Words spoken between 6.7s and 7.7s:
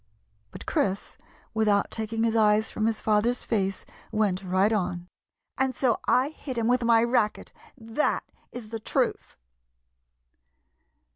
my racket.